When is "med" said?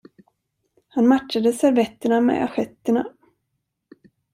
2.21-2.43